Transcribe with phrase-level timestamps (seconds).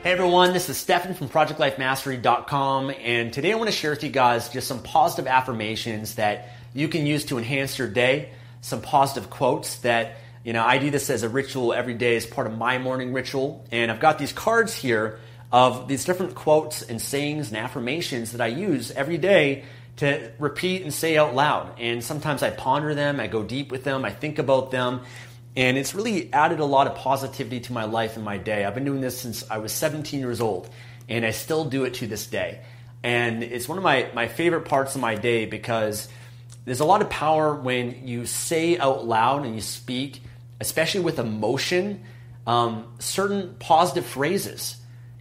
[0.00, 4.10] Hey everyone, this is Stefan from ProjectLifeMastery.com, and today I want to share with you
[4.10, 8.30] guys just some positive affirmations that you can use to enhance your day,
[8.60, 12.26] some positive quotes that, you know, I do this as a ritual every day as
[12.26, 15.18] part of my morning ritual, and I've got these cards here
[15.50, 19.64] of these different quotes and sayings and affirmations that I use every day
[19.96, 21.80] to repeat and say out loud.
[21.80, 25.00] And sometimes I ponder them, I go deep with them, I think about them,
[25.56, 28.64] and it's really added a lot of positivity to my life and my day.
[28.64, 30.70] I've been doing this since I was 17 years old,
[31.08, 32.60] and I still do it to this day.
[33.02, 36.08] And it's one of my, my favorite parts of my day because
[36.64, 40.20] there's a lot of power when you say out loud and you speak,
[40.60, 42.02] especially with emotion,
[42.46, 44.76] um, certain positive phrases.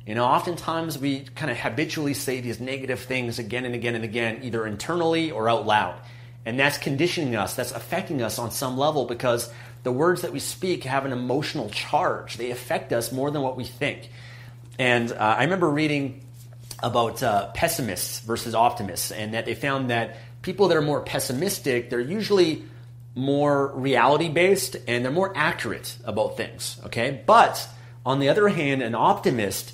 [0.05, 4.03] You know, oftentimes we kind of habitually say these negative things again and again and
[4.03, 5.99] again, either internally or out loud.
[6.47, 9.51] And that's conditioning us, that's affecting us on some level because
[9.83, 12.37] the words that we speak have an emotional charge.
[12.37, 14.09] They affect us more than what we think.
[14.79, 16.25] And uh, I remember reading
[16.81, 21.89] about uh, pessimists versus optimists, and that they found that people that are more pessimistic,
[21.89, 22.63] they're usually
[23.13, 26.79] more reality based and they're more accurate about things.
[26.85, 27.67] Okay, but
[28.05, 29.73] on the other hand, an optimist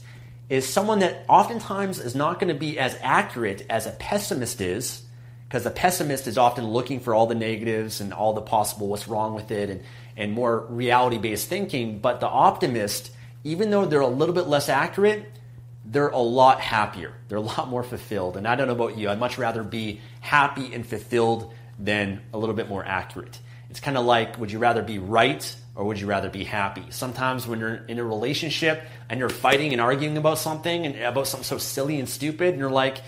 [0.50, 5.04] is someone that oftentimes is not going to be as accurate as a pessimist is
[5.54, 9.08] because the pessimist is often looking for all the negatives and all the possible what's
[9.08, 9.84] wrong with it and
[10.18, 12.00] and more reality based thinking.
[12.00, 13.12] But the optimist,
[13.44, 15.28] even though they're a little bit less accurate,
[15.86, 17.14] they're a lot happier.
[17.28, 18.36] They're a lot more fulfilled.
[18.36, 22.40] And I don't know about you, I'd much rather be happy and fulfilled than a
[22.40, 23.38] little bit more accurate.
[23.70, 26.86] It's kind of like would you rather be right or would you rather be happy?
[26.90, 31.28] Sometimes when you're in a relationship and you're fighting and arguing about something and about
[31.28, 33.04] something so silly and stupid, and you're like,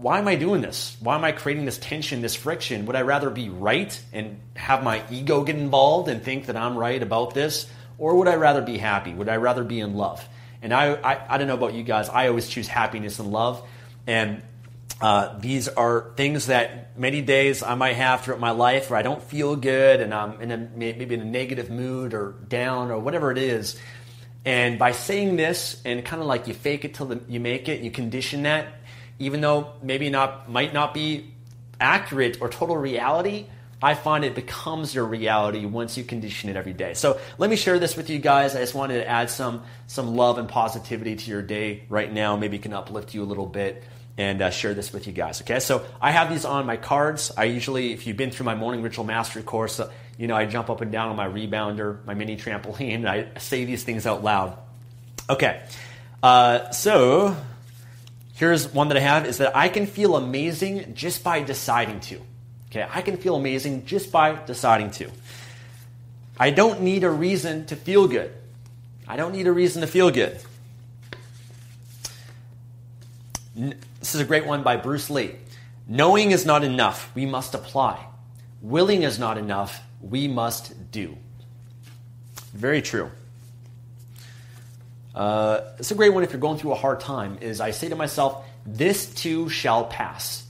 [0.00, 0.96] why am I doing this?
[1.00, 2.86] Why am I creating this tension, this friction?
[2.86, 6.76] Would I rather be right and have my ego get involved and think that I'm
[6.76, 7.66] right about this?
[7.98, 9.12] Or would I rather be happy?
[9.12, 10.26] Would I rather be in love?
[10.62, 13.62] And I, I, I don't know about you guys, I always choose happiness and love.
[14.06, 14.42] And
[15.02, 19.02] uh, these are things that many days I might have throughout my life where I
[19.02, 22.98] don't feel good and I'm in a, maybe in a negative mood or down or
[22.98, 23.78] whatever it is.
[24.46, 27.68] And by saying this and kind of like you fake it till the, you make
[27.68, 28.66] it, you condition that
[29.20, 31.32] even though maybe not might not be
[31.80, 33.46] accurate or total reality,
[33.82, 36.94] I find it becomes your reality once you condition it every day.
[36.94, 38.56] So let me share this with you guys.
[38.56, 42.36] I just wanted to add some some love and positivity to your day right now.
[42.36, 43.84] Maybe it can uplift you a little bit
[44.18, 45.40] and uh, share this with you guys.
[45.42, 47.30] Okay, so I have these on my cards.
[47.36, 50.46] I usually, if you've been through my morning ritual mastery course, uh, you know I
[50.46, 54.06] jump up and down on my rebounder, my mini trampoline, and I say these things
[54.06, 54.58] out loud.
[55.28, 55.62] Okay,
[56.22, 57.36] uh, so
[58.40, 62.22] Here's one that I have is that I can feel amazing just by deciding to.
[62.70, 65.10] Okay, I can feel amazing just by deciding to.
[66.38, 68.32] I don't need a reason to feel good.
[69.06, 70.40] I don't need a reason to feel good.
[73.54, 75.36] This is a great one by Bruce Lee.
[75.86, 78.06] Knowing is not enough, we must apply.
[78.62, 81.18] Willing is not enough, we must do.
[82.54, 83.10] Very true.
[85.14, 87.38] Uh, it's a great one if you're going through a hard time.
[87.40, 90.44] Is I say to myself, "This too shall pass.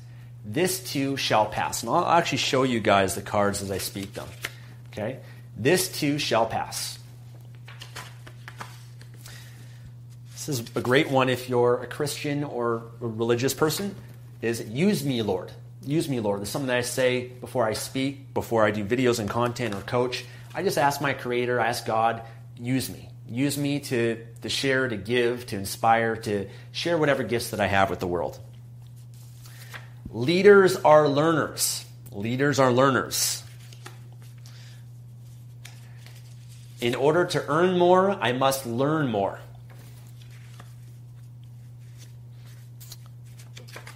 [0.44, 4.15] This too shall pass." And I'll actually show you guys the cards as I speak
[4.15, 4.28] them.
[4.93, 5.19] Okay,
[5.56, 6.99] this too shall pass.
[10.32, 13.94] This is a great one if you're a Christian or a religious person.
[14.43, 15.52] Is use me, Lord.
[15.82, 16.43] Use me, Lord.
[16.43, 19.81] It's something that I say before I speak, before I do videos and content or
[19.82, 20.25] coach.
[20.55, 22.23] I just ask my Creator, I ask God,
[22.58, 27.50] use me use me to, to share, to give, to inspire, to share whatever gifts
[27.50, 28.38] that I have with the world.
[30.11, 31.85] Leaders are learners.
[32.11, 33.44] Leaders are learners.
[36.81, 39.38] In order to earn more, I must learn more.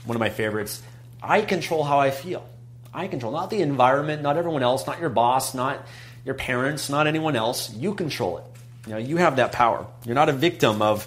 [0.05, 0.83] One of my favorites
[1.23, 2.47] I control how I feel.
[2.93, 5.85] I control, not the environment, not everyone else, not your boss, not
[6.25, 7.75] your parents, not anyone else.
[7.75, 8.45] You control it.
[8.87, 9.87] You know, you have that power.
[10.05, 11.07] You're not a victim of,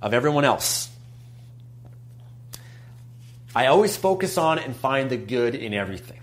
[0.00, 0.88] of everyone else.
[3.54, 6.20] I always focus on and find the good in everything.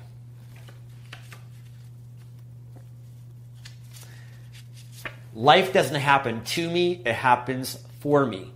[5.33, 8.51] Life doesn't happen to me, it happens for me.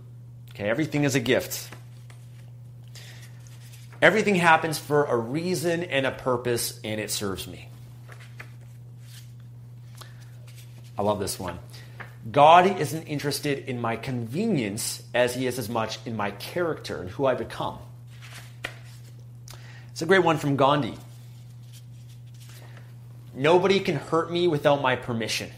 [0.50, 1.68] Okay, everything is a gift.
[4.00, 7.68] Everything happens for a reason and a purpose, and it serves me.
[10.98, 11.58] I love this one.
[12.30, 17.10] God isn't interested in my convenience as he is as much in my character and
[17.10, 17.78] who I become.
[19.90, 20.94] It's a great one from Gandhi.
[23.34, 25.50] Nobody can hurt me without my permission.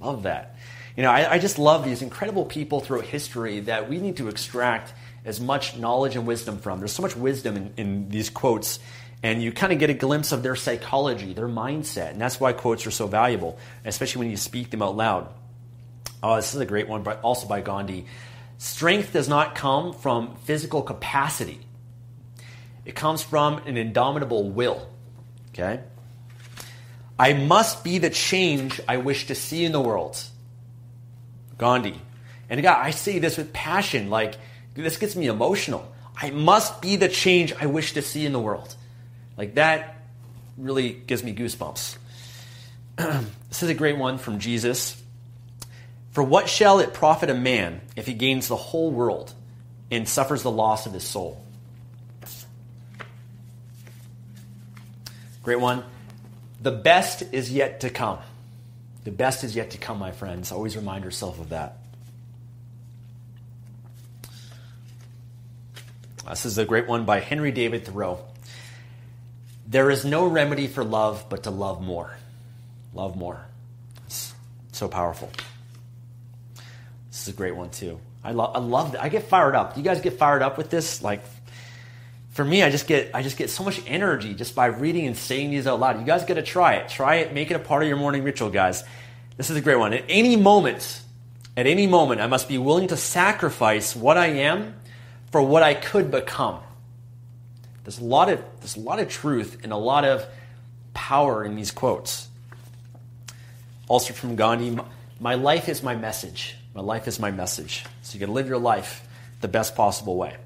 [0.00, 0.56] Love that.
[0.96, 4.28] You know, I, I, just love these incredible people throughout history that we need to
[4.28, 4.92] extract
[5.24, 6.80] as much knowledge and wisdom from.
[6.80, 8.80] There's so much wisdom in, in these quotes,
[9.22, 12.52] and you kind of get a glimpse of their psychology, their mindset, and that's why
[12.52, 15.28] quotes are so valuable, especially when you speak them out loud.
[16.22, 18.06] Oh, this is a great one, but also by Gandhi.
[18.58, 21.60] Strength does not come from physical capacity.
[22.84, 24.88] It comes from an indomitable will.
[25.50, 25.80] Okay?
[27.18, 30.20] I must be the change I wish to see in the world.
[31.56, 32.00] Gandhi.
[32.48, 34.10] And God, I say this with passion.
[34.10, 34.36] Like,
[34.74, 35.92] this gets me emotional.
[36.16, 38.74] I must be the change I wish to see in the world.
[39.36, 39.96] Like, that
[40.56, 41.96] really gives me goosebumps.
[42.96, 44.97] this is a great one from Jesus.
[46.12, 49.32] For what shall it profit a man if he gains the whole world
[49.90, 51.42] and suffers the loss of his soul?
[55.42, 55.84] Great one.
[56.60, 58.18] The best is yet to come.
[59.04, 60.52] The best is yet to come, my friends.
[60.52, 61.78] Always remind yourself of that.
[66.28, 68.18] This is a great one by Henry David Thoreau.
[69.66, 72.10] There is no remedy for love but to love more.
[72.92, 73.40] Love more.
[74.06, 74.34] It's
[74.72, 75.30] so powerful.
[77.18, 77.98] This is a great one too.
[78.22, 79.00] I love I love it.
[79.00, 79.76] I get fired up.
[79.76, 81.02] You guys get fired up with this?
[81.02, 81.20] Like
[82.30, 85.16] for me, I just get I just get so much energy just by reading and
[85.16, 85.98] saying these out loud.
[85.98, 86.88] You guys got to try it.
[86.88, 87.34] Try it.
[87.34, 88.84] Make it a part of your morning ritual, guys.
[89.36, 89.94] This is a great one.
[89.94, 91.00] At any moment,
[91.56, 94.76] at any moment, I must be willing to sacrifice what I am
[95.32, 96.60] for what I could become.
[97.82, 100.24] There's a lot of there's a lot of truth and a lot of
[100.94, 102.28] power in these quotes.
[103.88, 104.78] Also from Gandhi,
[105.18, 106.54] my life is my message.
[106.78, 107.84] My life is my message.
[108.02, 109.04] So you can live your life
[109.40, 110.36] the best possible way.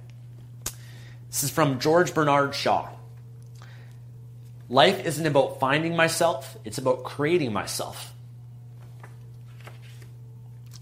[1.29, 2.89] This is from George Bernard Shaw.
[4.71, 8.15] Life isn't about finding myself, it's about creating myself.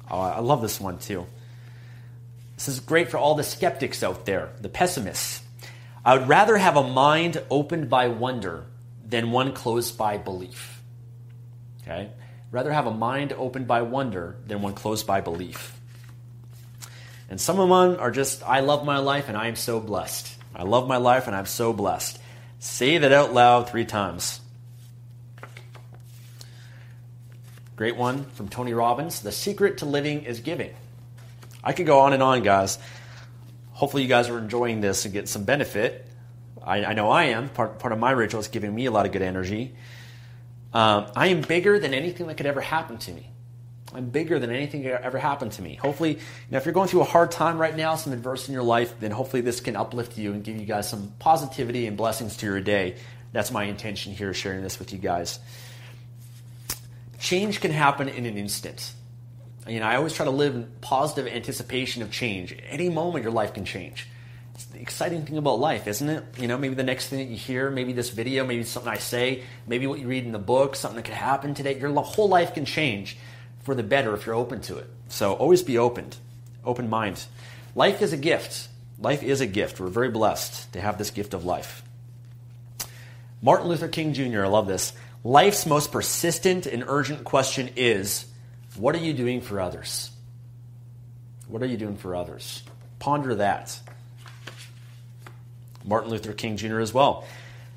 [0.09, 1.27] Oh, I love this one too.
[2.55, 5.43] This is great for all the skeptics out there, the pessimists.
[6.05, 8.67] I would rather have a mind opened by wonder
[9.05, 10.81] than one closed by belief.
[11.83, 12.11] Okay?
[12.51, 15.79] Rather have a mind opened by wonder than one closed by belief.
[17.29, 20.37] And some of them are just, I love my life and I am so blessed.
[20.55, 22.19] I love my life and I'm so blessed.
[22.59, 24.41] Say that out loud three times.
[27.77, 29.23] Great one from Tony Robbins.
[29.23, 30.75] The secret to living is giving.
[31.63, 32.79] I could go on and on, guys.
[33.73, 36.07] Hopefully, you guys are enjoying this and get some benefit.
[36.63, 37.49] I, I know I am.
[37.49, 39.75] Part, part of my ritual is giving me a lot of good energy.
[40.73, 43.31] Um, I am bigger than anything that could ever happen to me.
[43.93, 45.75] I'm bigger than anything that ever happened to me.
[45.75, 46.15] Hopefully,
[46.51, 48.95] know, if you're going through a hard time right now, some adversity in your life,
[49.01, 52.47] then hopefully this can uplift you and give you guys some positivity and blessings to
[52.47, 52.97] your day.
[53.33, 55.41] That's my intention here, sharing this with you guys.
[57.19, 58.93] Change can happen in an instant.
[59.67, 62.57] You know, I always try to live in positive anticipation of change.
[62.69, 64.09] any moment, your life can change.
[64.61, 66.23] It's the exciting thing about life, isn't it?
[66.37, 68.99] You know, maybe the next thing that you hear, maybe this video, maybe something I
[68.99, 71.79] say, maybe what you read in the book, something that could happen today.
[71.79, 73.17] Your whole life can change
[73.63, 74.87] for the better if you're open to it.
[75.09, 76.11] So always be open,
[76.63, 77.25] open mind.
[77.75, 78.69] Life is a gift.
[78.99, 79.81] Life is a gift.
[79.81, 81.83] We're very blessed to have this gift of life.
[83.41, 84.93] Martin Luther King Jr., I love this.
[85.25, 88.27] Life's most persistent and urgent question is
[88.77, 90.11] what are you doing for others?
[91.49, 92.63] What are you doing for others?
[92.99, 93.81] Ponder that.
[95.85, 96.81] Martin Luther King Jr.
[96.81, 97.25] as well.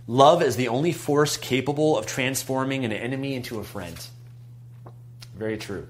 [0.07, 3.95] Love is the only force capable of transforming an enemy into a friend.
[5.35, 5.87] Very true.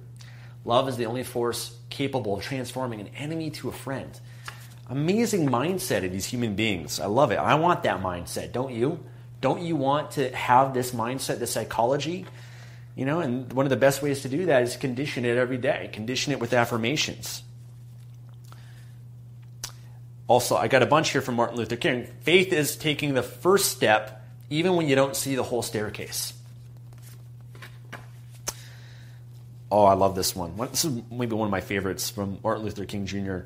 [0.65, 4.20] Love is the only force capable of transforming an enemy to a friend.
[4.89, 7.00] Amazing mindset of these human beings.
[7.00, 7.38] I love it.
[7.38, 9.03] I want that mindset, don't you?
[9.41, 12.25] Don't you want to have this mindset, this psychology?
[12.96, 15.58] You know, and one of the best ways to do that is condition it every
[15.58, 15.89] day.
[15.91, 17.43] Condition it with affirmations.
[20.27, 22.07] Also, I got a bunch here from Martin Luther King.
[22.21, 26.33] Faith is taking the first step even when you don't see the whole staircase.
[29.71, 30.55] Oh, I love this one.
[30.69, 33.39] This is maybe one of my favorites from Martin Luther King Jr.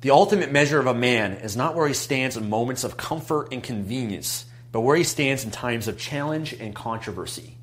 [0.00, 3.52] The ultimate measure of a man is not where he stands in moments of comfort
[3.52, 7.56] and convenience, but where he stands in times of challenge and controversy.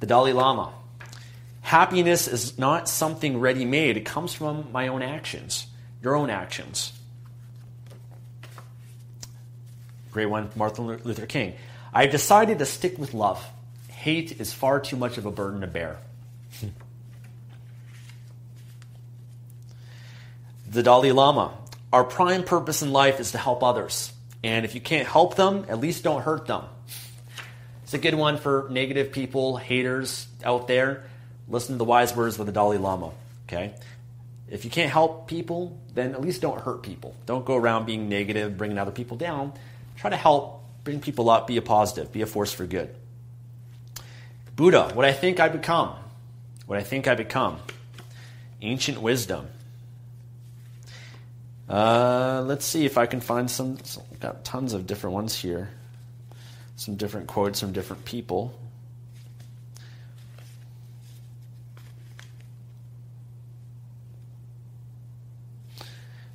[0.00, 0.72] The Dalai Lama.
[1.70, 5.68] Happiness is not something ready made, it comes from my own actions,
[6.02, 6.92] your own actions.
[10.10, 11.54] Great one, Martin Luther King.
[11.94, 13.40] I've decided to stick with love.
[13.86, 15.98] Hate is far too much of a burden to bear.
[20.68, 21.56] the Dalai Lama.
[21.92, 24.12] Our prime purpose in life is to help others.
[24.42, 26.64] And if you can't help them, at least don't hurt them.
[27.84, 31.04] It's a good one for negative people, haters out there.
[31.50, 33.12] Listen to the wise words of the Dalai Lama.
[33.48, 33.74] Okay?
[34.48, 37.14] If you can't help people, then at least don't hurt people.
[37.26, 39.52] Don't go around being negative, bringing other people down.
[39.96, 42.94] Try to help, bring people up, be a positive, be a force for good.
[44.56, 45.94] Buddha, what I think I become.
[46.66, 47.58] What I think I become.
[48.62, 49.48] Ancient wisdom.
[51.68, 53.78] Uh, let's see if I can find some.
[54.18, 55.70] Got tons of different ones here
[56.80, 58.54] some different quotes from different people.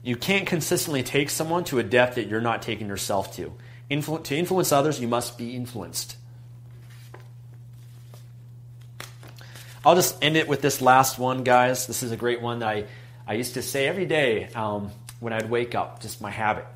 [0.05, 3.51] You can't consistently take someone to a depth that you're not taking yourself to.
[3.89, 6.15] Influ- to influence others, you must be influenced.
[9.83, 11.87] I'll just end it with this last one, guys.
[11.87, 12.85] This is a great one that I,
[13.25, 16.67] I used to say every day um, when I'd wake up, just my habit.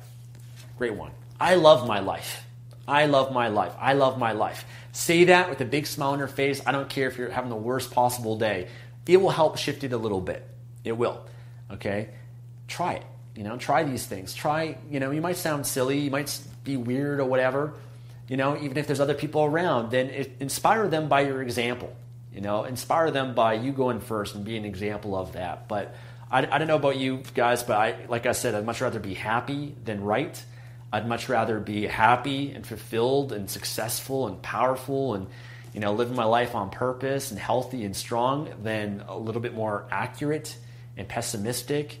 [0.76, 1.12] Great one.
[1.38, 2.44] I love my life.
[2.88, 3.74] I love my life.
[3.78, 4.64] I love my life.
[4.90, 6.60] Say that with a big smile on your face.
[6.66, 8.66] I don't care if you're having the worst possible day.
[9.06, 10.44] It will help shift it a little bit.
[10.84, 11.24] It will.
[11.70, 12.08] Okay?
[12.66, 13.04] Try it.
[13.40, 14.34] You know, try these things.
[14.34, 17.72] Try, you know, you might sound silly, you might be weird or whatever.
[18.28, 21.96] You know, even if there's other people around, then it, inspire them by your example.
[22.34, 25.68] You know, inspire them by you going first and be an example of that.
[25.68, 25.94] But
[26.30, 29.00] I, I don't know about you guys, but I, like I said, I'd much rather
[29.00, 30.44] be happy than right.
[30.92, 35.28] I'd much rather be happy and fulfilled and successful and powerful and
[35.72, 39.54] you know living my life on purpose and healthy and strong than a little bit
[39.54, 40.58] more accurate
[40.98, 42.00] and pessimistic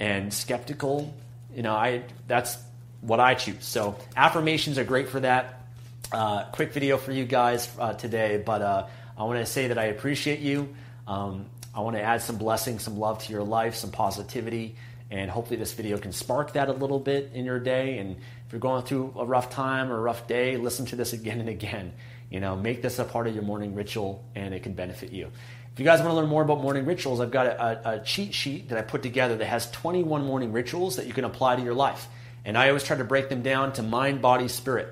[0.00, 1.14] and skeptical.
[1.54, 2.56] You know, I that's
[3.02, 3.64] what I choose.
[3.64, 5.60] So affirmations are great for that.
[6.10, 9.78] Uh, quick video for you guys uh, today, but uh, I want to say that
[9.78, 10.74] I appreciate you.
[11.06, 14.74] Um, I want to add some blessing, some love to your life, some positivity.
[15.10, 17.98] And hopefully, this video can spark that a little bit in your day.
[17.98, 21.12] And if you're going through a rough time or a rough day, listen to this
[21.12, 21.92] again and again.
[22.30, 25.32] You know, make this a part of your morning ritual, and it can benefit you.
[25.80, 28.34] If you guys want to learn more about morning rituals, I've got a, a, cheat
[28.34, 31.62] sheet that I put together that has 21 morning rituals that you can apply to
[31.62, 32.06] your life.
[32.44, 34.88] And I always try to break them down to mind, body, spirit.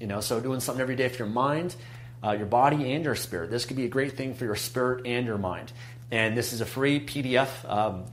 [0.00, 1.76] You know, so doing something every day for your mind,
[2.24, 3.52] uh, your body, and your spirit.
[3.52, 5.72] This could be a great thing for your spirit and your mind.
[6.10, 8.06] And this is a free PDF um,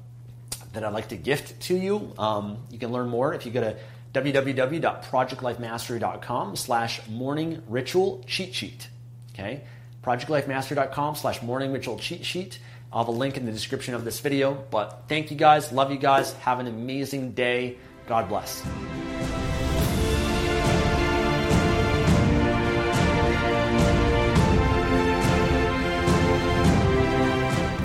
[0.73, 2.13] that I'd like to gift to you.
[2.19, 3.75] Um, you can learn more if you go to
[4.13, 8.87] www.projectlifemastery.com slash morning ritual cheat sheet.
[9.33, 9.63] Okay?
[10.03, 12.59] projectlifemastery.com slash morning ritual cheat sheet.
[12.91, 14.53] I'll have a link in the description of this video.
[14.71, 15.71] But thank you guys.
[15.71, 16.33] Love you guys.
[16.33, 17.77] Have an amazing day.
[18.07, 18.63] God bless.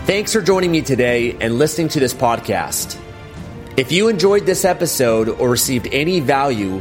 [0.07, 3.01] Thanks for joining me today and listening to this podcast.
[3.77, 6.81] If you enjoyed this episode or received any value,